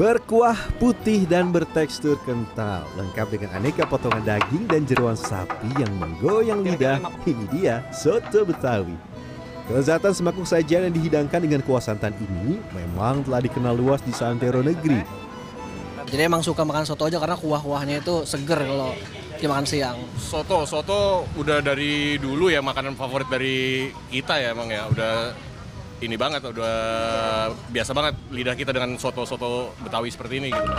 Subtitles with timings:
[0.00, 6.64] Berkuah putih dan bertekstur kental, lengkap dengan aneka potongan daging dan jeruan sapi yang menggoyang
[6.64, 7.04] lidah.
[7.28, 8.96] Ini dia soto Betawi.
[9.68, 14.64] Kelezatan semakuk sajian yang dihidangkan dengan kuah santan ini memang telah dikenal luas di santero
[14.64, 15.04] negeri.
[16.08, 18.96] Jadi emang suka makan soto aja karena kuah-kuahnya itu seger kalau
[19.36, 20.00] dimakan siang.
[20.16, 24.88] Soto, soto udah dari dulu ya makanan favorit dari kita ya emang ya.
[24.88, 25.36] Udah
[26.00, 26.76] ini banget, udah
[27.68, 30.72] biasa banget lidah kita dengan soto-soto Betawi seperti ini gitu.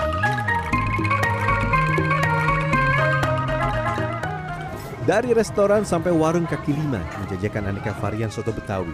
[5.01, 8.93] Dari restoran sampai warung kaki lima menjajakan aneka varian soto Betawi.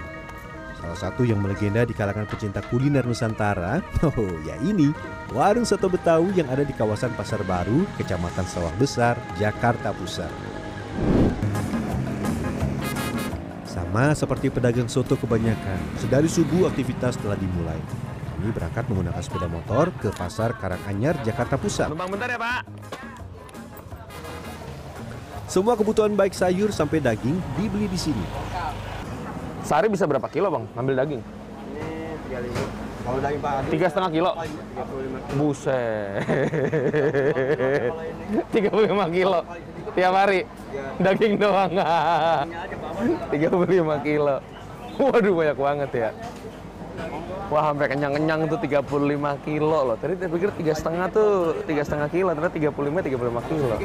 [0.80, 4.96] Salah satu yang melegenda di kalangan pecinta kuliner Nusantara, oh ya ini,
[5.36, 10.57] warung soto Betawi yang ada di kawasan Pasar Baru, Kecamatan Sawah Besar, Jakarta Pusat.
[13.98, 17.82] Sama seperti pedagang soto kebanyakan, sedari subuh aktivitas telah dimulai.
[18.38, 21.90] Kami berangkat menggunakan sepeda motor ke Pasar Karanganyar, Jakarta Pusat.
[21.90, 22.62] Numpang bentar ya Pak.
[25.50, 28.22] Semua kebutuhan baik sayur sampai daging dibeli di sini.
[29.66, 31.22] Sehari bisa berapa kilo bang ngambil daging?
[33.02, 34.32] Kalau daging Pak Adi, Tiga setengah kilo.
[34.38, 36.22] 35 Buset.
[38.62, 39.40] 35 kilo
[39.98, 40.46] tiap hari.
[41.02, 41.74] Daging doang.
[42.98, 44.36] 35 kilo.
[44.98, 46.10] Waduh banyak banget ya.
[47.48, 49.96] Wah sampai kenyang-kenyang tuh 35 kilo loh.
[49.96, 53.76] Tadi saya pikir tiga setengah tuh tiga setengah kilo, ternyata 35 35 kilo.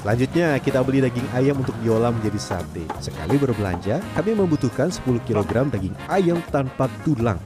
[0.00, 2.88] Selanjutnya kita beli daging ayam untuk diolah menjadi sate.
[3.04, 7.38] Sekali berbelanja, kami membutuhkan 10 kg daging ayam tanpa tulang.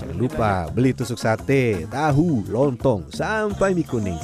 [0.00, 4.18] Jangan lupa beli tusuk sate, tahu, lontong, sampai mie kuning.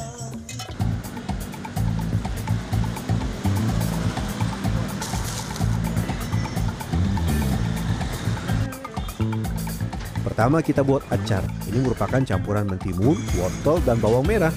[10.34, 11.46] Pertama kita buat acar.
[11.70, 14.50] Ini merupakan campuran mentimun, wortel, dan bawang merah.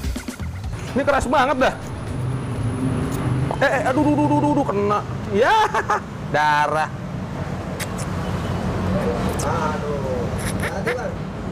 [0.97, 1.73] Ini keras banget dah.
[3.61, 4.99] Eh, eh aduh, aduh, aduh, aduh, aduh, kena.
[5.38, 5.53] Ya,
[6.33, 6.89] darah.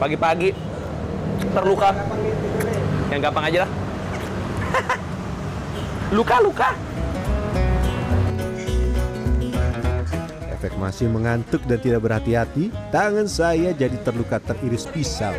[0.02, 0.50] Pagi-pagi
[1.54, 1.90] terluka.
[3.14, 3.70] Yang gampang aja lah.
[6.18, 6.74] luka,
[10.66, 15.30] Efek masih mengantuk dan tidak berhati-hati, tangan saya jadi terluka teriris pisau.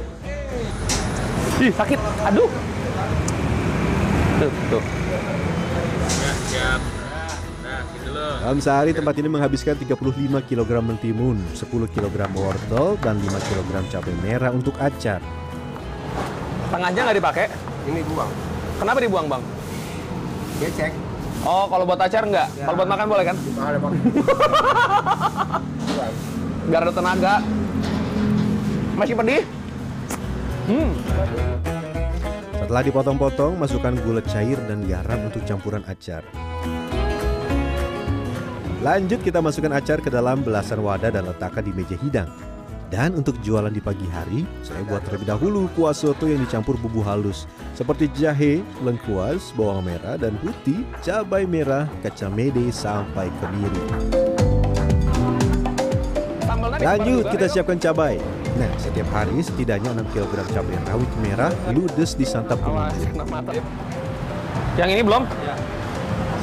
[1.59, 1.99] Ih, sakit.
[2.31, 2.47] Aduh.
[4.39, 4.83] Tuh, tuh.
[8.39, 9.99] Dalam sehari tempat ini menghabiskan 35
[10.47, 15.19] kg mentimun, 10 kg wortel, dan 5 kg cabai merah untuk acar.
[16.71, 17.51] Tengahnya nggak dipakai.
[17.83, 18.31] Ini buang.
[18.79, 19.43] Kenapa dibuang, Bang?
[20.63, 21.06] Dia cek.
[21.45, 22.47] Oh, kalau buat acar nggak?
[22.57, 22.65] Ya.
[22.65, 23.37] Kalau buat makan boleh kan?
[23.37, 23.91] Ada Pak.
[26.67, 27.35] Biar ada tenaga.
[28.97, 29.43] Masih pedih?
[30.67, 30.91] Hmm.
[32.59, 36.27] Setelah dipotong-potong, masukkan gula cair dan garam untuk campuran acar.
[38.83, 42.27] Lanjut kita masukkan acar ke dalam belasan wadah dan letakkan di meja hidang.
[42.87, 47.03] Dan untuk jualan di pagi hari, saya buat terlebih dahulu kuah soto yang dicampur bumbu
[47.03, 47.43] halus
[47.75, 53.83] seperti jahe, lengkuas, bawang merah dan putih, cabai merah, kacang mede sampai kemiri.
[56.47, 58.23] Sambalnya Lanjut kita siapkan cabai.
[58.55, 63.19] Nah, setiap hari setidaknya 6 kg cabai rawit merah ludes disantap pengunjung.
[64.79, 65.27] Yang ini belum?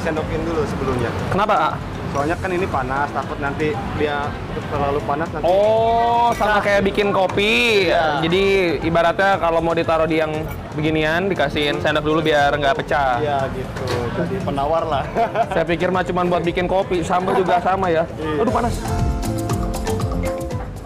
[0.05, 1.09] Sendokin dulu sebelumnya.
[1.33, 1.73] Kenapa?
[1.73, 1.94] A?
[2.15, 4.31] Soalnya kan ini panas, takut nanti dia
[4.71, 5.43] terlalu panas nanti.
[5.43, 7.91] Oh, sama kayak bikin kopi.
[7.91, 8.23] Iya.
[8.23, 8.43] Jadi
[8.87, 10.31] ibaratnya kalau mau ditaruh di yang
[10.79, 13.19] beginian, dikasihin sendok dulu biar nggak pecah.
[13.19, 13.83] Iya gitu.
[14.15, 15.03] Jadi penawar lah.
[15.59, 18.07] Saya pikir mah cuma buat bikin kopi, sambal juga sama ya.
[18.39, 18.79] Aduh panas.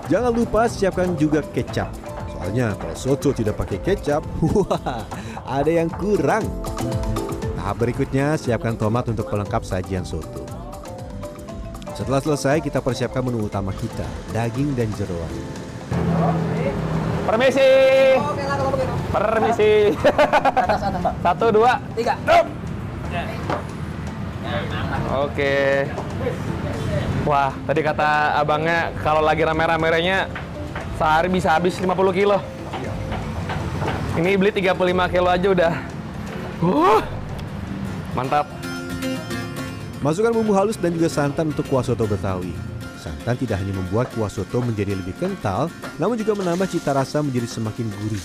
[0.09, 1.93] Jangan lupa siapkan juga kecap.
[2.33, 4.25] Soalnya kalau soto tidak pakai kecap,
[4.57, 5.05] wah,
[5.45, 6.41] ada yang kurang.
[7.53, 10.48] Tahap berikutnya siapkan tomat untuk pelengkap sajian soto.
[11.99, 15.27] Setelah selesai, kita persiapkan menu utama kita, daging dan jeroan.
[17.27, 17.71] Permisi.
[19.11, 19.71] Permisi.
[21.27, 22.15] Satu, dua, tiga.
[25.11, 25.91] Oke.
[27.27, 30.31] Wah, tadi kata abangnya kalau lagi rame-ramenya
[30.95, 32.39] sehari bisa habis 50 kilo.
[34.15, 35.73] Ini beli 35 kilo aja udah.
[36.63, 37.03] Uh,
[38.15, 38.68] mantap.
[39.99, 42.55] Masukkan bumbu halus dan juga santan untuk kuah soto Betawi.
[42.95, 45.67] Santan tidak hanya membuat kuah soto menjadi lebih kental,
[45.99, 48.23] namun juga menambah cita rasa menjadi semakin gurih.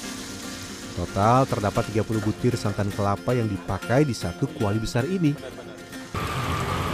[0.94, 5.34] Total terdapat 30 butir santan kelapa yang dipakai di satu kuali besar ini.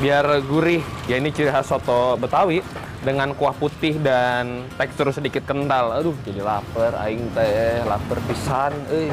[0.00, 0.80] biar gurih.
[1.04, 2.64] Ya ini ciri khas soto Betawi
[3.04, 5.92] dengan kuah putih dan tekstur sedikit kental.
[5.92, 9.12] Aduh, jadi lapar aing teh, lapar pisan euy.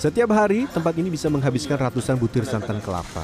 [0.00, 3.20] Setiap hari, tempat ini bisa menghabiskan ratusan butir santan kelapa.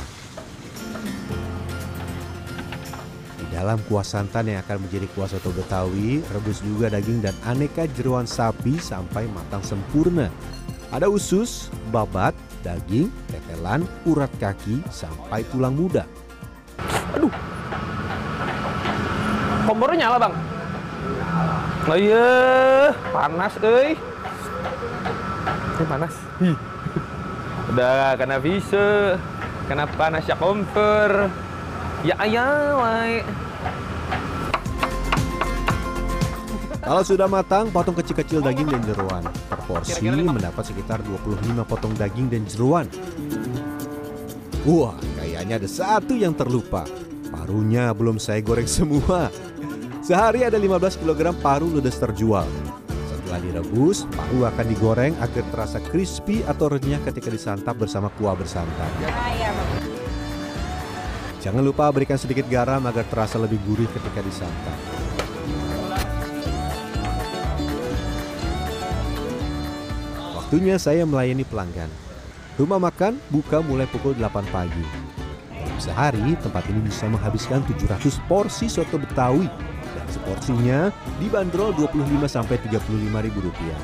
[3.41, 7.89] Di dalam kuah santan yang akan menjadi kuah soto Betawi, rebus juga daging dan aneka
[7.97, 10.29] jeruan sapi sampai matang sempurna.
[10.93, 16.05] Ada usus, babat, daging, tetelan, urat kaki, sampai tulang muda.
[19.65, 20.35] Kompornya nyala, Bang.
[21.89, 23.97] Oh iya, panas euy.
[25.81, 26.26] Ini panas.
[27.73, 29.17] Udah kena bisa.
[29.67, 31.33] Kena panas ya kompor.
[32.07, 33.25] Ya ayah, wae.
[36.87, 39.27] Kalau sudah matang, potong kecil-kecil daging dan jeruan.
[39.51, 42.87] Per porsi mendapat sekitar 25 potong daging dan jeruan.
[44.63, 46.87] Wah, kayaknya ada satu yang terlupa.
[47.35, 49.35] Parunya belum saya goreng semua.
[49.99, 52.47] Sehari ada 15 kg paru ludes terjual.
[53.27, 58.87] Setelah direbus, paru akan digoreng agar terasa crispy atau renyah ketika disantap bersama kuah bersantan.
[61.43, 64.79] Jangan lupa berikan sedikit garam agar terasa lebih gurih ketika disantap.
[70.39, 71.91] Waktunya saya melayani pelanggan.
[72.55, 74.87] Rumah makan buka mulai pukul 8 pagi.
[75.51, 79.51] Dalam sehari, tempat ini bisa menghabiskan 700 porsi soto Betawi.
[80.11, 83.79] Seporsinya dibanderol 25 sampai 35 ribu rupiah.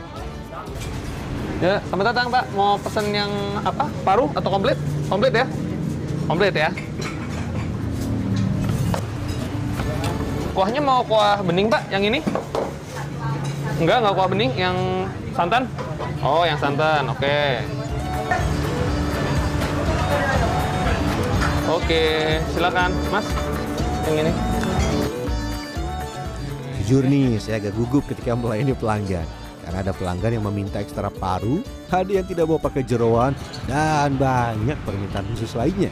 [1.62, 2.44] Ya, selamat datang Pak.
[2.58, 3.30] Mau pesen yang
[3.62, 3.86] apa?
[4.02, 4.74] Paru atau komplit?
[5.06, 5.46] Komplit ya?
[6.26, 6.70] Komplit ya.
[10.52, 12.20] Kuahnya mau kuah bening Pak, yang ini?
[13.80, 14.76] Enggak, enggak kuah bening, yang
[15.32, 15.64] santan?
[16.20, 17.40] Oh, yang santan, oke.
[21.72, 22.04] Oke,
[22.52, 23.26] silakan Mas.
[24.04, 24.51] Yang ini.
[26.92, 29.24] Jujur nih, saya agak gugup ketika melayani pelanggan.
[29.64, 33.32] Karena ada pelanggan yang meminta ekstra paru, ada yang tidak mau pakai jeroan,
[33.64, 35.88] dan banyak permintaan khusus lainnya.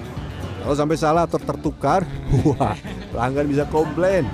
[0.61, 2.05] Kalau sampai salah atau tertukar,
[2.45, 2.77] wah,
[3.17, 4.29] pelanggan bisa komplain.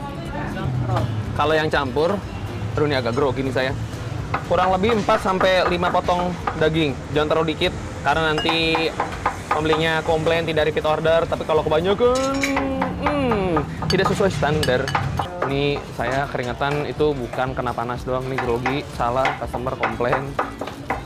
[1.39, 2.19] Kalau yang campur,
[2.75, 3.71] aduh ini agak grogi nih saya.
[4.51, 6.99] Kurang lebih 4 sampai 5 potong daging.
[7.15, 7.71] Jangan terlalu dikit
[8.03, 8.91] karena nanti
[9.55, 12.35] pembelinya komplain tidak repeat order, tapi kalau kebanyakan
[13.07, 13.55] hmm,
[13.87, 15.06] tidak sesuai standar.
[15.47, 20.35] Ini saya keringatan itu bukan kena panas doang nih grogi, salah customer komplain.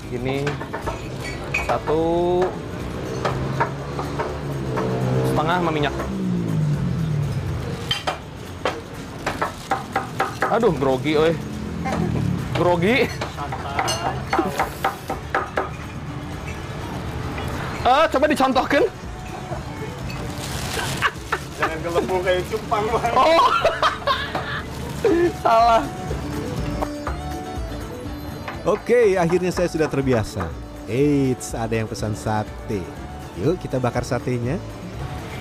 [0.09, 0.49] Ini
[1.69, 2.41] satu
[5.29, 5.93] setengah sama minyak.
[10.57, 11.37] Aduh, grogi, oi.
[12.57, 13.13] Grogi.
[17.85, 18.89] Ah, coba dicontohkan.
[21.61, 23.13] Jangan gelembung kayak cupang, Bang.
[23.21, 23.90] Oh.
[25.41, 25.85] Salah.
[28.69, 30.45] Oke, akhirnya saya sudah terbiasa.
[30.85, 32.85] Eits, ada yang pesan sate.
[33.41, 34.61] Yuk kita bakar satenya.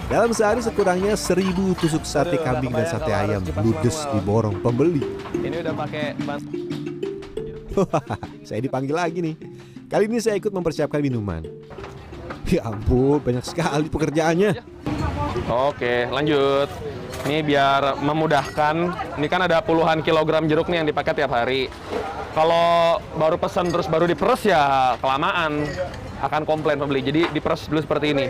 [0.10, 5.06] Dalam sehari sekurangnya seribu tusuk sate Aduh, kambing dan sate ayam ludes diborong pembeli.
[5.38, 6.40] Ini udah pakai ban.
[8.48, 9.36] saya dipanggil lagi nih.
[9.90, 11.46] Kali ini saya ikut mempersiapkan minuman.
[12.50, 14.58] Ya ampun, banyak sekali pekerjaannya.
[15.46, 16.70] Oke, lanjut.
[17.28, 18.76] Ini biar memudahkan.
[19.20, 21.68] Ini kan ada puluhan kilogram jeruk nih yang dipakai tiap hari.
[22.32, 25.68] Kalau baru pesan terus baru diperes ya kelamaan
[26.24, 27.04] akan komplain pembeli.
[27.04, 28.28] Jadi diperes dulu seperti ini.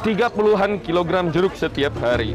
[0.00, 2.32] Tiga puluhan kilogram jeruk setiap hari.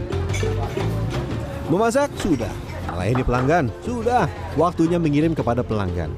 [1.66, 2.54] Memasak sudah,
[2.94, 4.30] melayani pelanggan sudah.
[4.54, 6.14] Waktunya mengirim kepada pelanggan.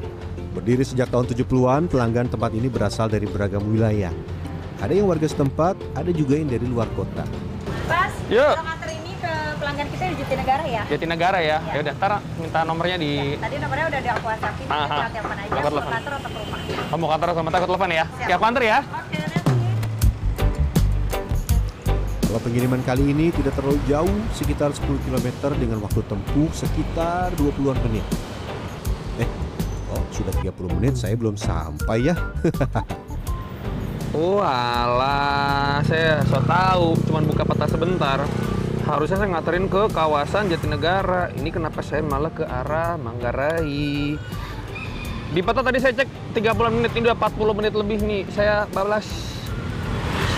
[0.52, 4.12] Berdiri sejak tahun 70-an, pelanggan tempat ini berasal dari beragam wilayah.
[4.84, 7.24] Ada yang warga setempat, ada juga yang dari luar kota.
[7.88, 8.44] Pas, Yuk.
[8.44, 9.34] kalau nganter ini ke
[9.78, 10.82] pelanggan kita di Jatinegara ya.
[10.90, 11.58] Jatinegara ya.
[11.70, 15.60] Ya udah, ntar minta nomornya di Tadi nomornya udah di aku WhatsApp, tinggal telepon aja,
[15.62, 15.92] telepon.
[15.94, 16.60] kantor atau ke rumah.
[16.90, 18.06] kamu kantor sama takut telepon ya.
[18.10, 18.26] Siap.
[18.26, 18.80] Siap kantor ya.
[18.82, 19.18] Oke.
[22.28, 27.78] Kalau pengiriman kali ini tidak terlalu jauh, sekitar 10 km dengan waktu tempuh sekitar 20-an
[27.88, 28.06] menit.
[29.22, 29.30] Eh,
[29.94, 32.16] oh sudah 30 menit saya belum sampai ya.
[34.16, 38.24] Oh alah, saya so tahu, cuman buka peta sebentar.
[38.88, 41.28] Harusnya saya nganterin ke kawasan Jatinegara.
[41.36, 44.16] Ini kenapa saya malah ke arah Manggarai?
[45.28, 48.24] Di peta tadi saya cek 30 menit, ini udah 40 menit lebih nih.
[48.32, 49.04] Saya bablas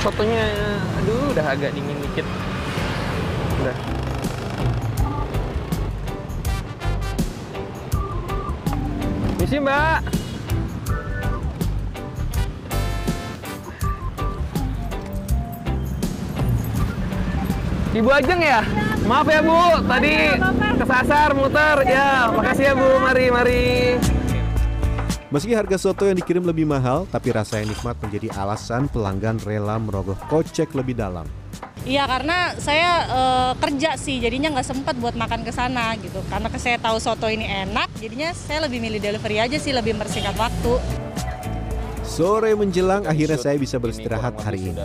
[0.01, 0.49] sotonya,
[0.97, 2.25] aduh udah agak dingin dikit.
[3.61, 3.77] Udah.
[9.37, 10.18] Misi mbak.
[17.89, 18.61] Ibu Ajeng ya?
[19.09, 20.37] Maaf ya Bu, tadi
[20.77, 21.89] kesasar muter.
[21.89, 23.01] Ya, makasih ya Bu.
[23.01, 23.65] Mari, mari.
[25.33, 29.81] Meski harga soto yang dikirim lebih mahal, tapi rasa yang nikmat menjadi alasan pelanggan rela
[29.81, 31.25] merogoh kocek lebih dalam.
[31.81, 36.21] Iya karena saya eh, kerja sih, jadinya nggak sempat buat makan ke sana gitu.
[36.29, 40.37] Karena saya tahu soto ini enak, jadinya saya lebih milih delivery aja sih, lebih mempersingkat
[40.37, 40.77] waktu.
[42.19, 44.83] Sore menjelang akhirnya saya bisa beristirahat hari ini.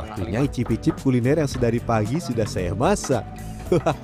[0.00, 3.20] Waktunya icip-icip kuliner yang sedari pagi sudah saya masak.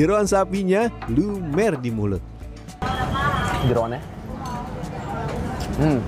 [0.00, 2.24] Jeroan sapinya lumer di mulut.
[3.68, 4.00] Jeroannya.
[5.84, 6.00] Hmm.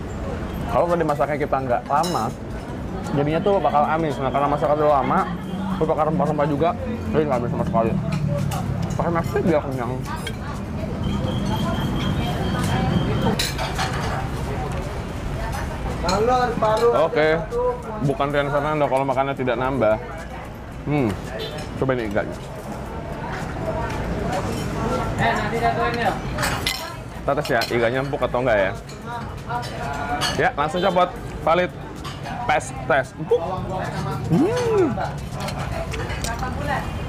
[0.73, 2.33] Kalau tadi masaknya kita nggak lama,
[3.12, 4.17] jadinya tuh bakal amis.
[4.17, 5.19] Nah karena masaknya udah lama,
[5.76, 6.71] terus pakai rempah-rempah juga,
[7.12, 7.93] jadi nggak amis sama sekali.
[8.97, 9.93] Pakai nasi biar kenyang.
[17.11, 17.28] Oke,
[18.06, 19.97] bukan Rian Fernando kalau makannya tidak nambah.
[20.85, 21.09] Hmm,
[21.80, 22.37] coba ini iganya.
[27.25, 28.73] Kita tes ya, iganya empuk atau enggak ya?
[30.37, 31.09] Ya, langsung copot.
[31.40, 31.71] Valid.
[32.44, 33.06] Tes, tes.
[33.16, 33.40] Empuk.
[34.28, 34.88] Hmm.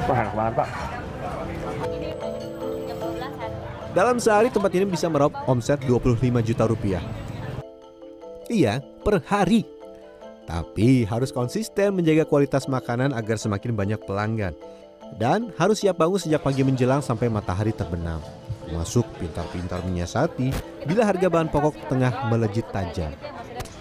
[0.06, 0.70] Wah, enak banget, Pak.
[3.96, 7.04] Dalam sehari tempat ini bisa meraup omset 25 juta rupiah.
[8.46, 9.66] Iya, per hari.
[10.46, 14.54] Tapi harus konsisten menjaga kualitas makanan agar semakin banyak pelanggan.
[15.18, 18.22] Dan harus siap bangun sejak pagi menjelang sampai matahari terbenam.
[18.70, 20.50] Masuk pintar-pintar menyiasati
[20.86, 23.14] bila harga bahan pokok tengah melejit tajam.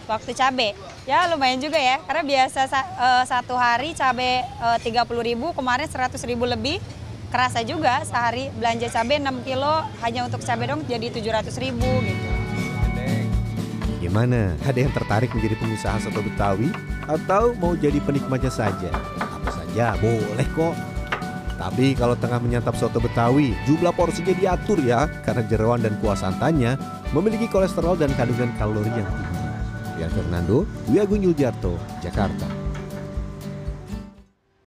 [0.04, 0.76] Waktu cabe,
[1.08, 1.96] ya lumayan juga ya.
[2.04, 6.76] Karena biasa sa- eh, satu hari cabe eh, 30.000, kemarin 100.000 lebih.
[7.32, 12.33] Kerasa juga sehari belanja cabe 6 kilo hanya untuk cabe dong jadi 700.000 gitu.
[14.04, 14.52] Gimana?
[14.68, 16.68] Ada yang tertarik menjadi pengusaha soto Betawi?
[17.08, 18.92] Atau mau jadi penikmatnya saja?
[19.16, 20.76] Apa saja, boleh kok.
[21.56, 26.76] Tapi kalau tengah menyantap soto Betawi, jumlah porsinya diatur ya, karena jeroan dan kuah santannya
[27.16, 29.40] memiliki kolesterol dan kandungan kalori yang tinggi.
[29.96, 32.63] Rian Fernando, Dwi Yuljarto, Jakarta.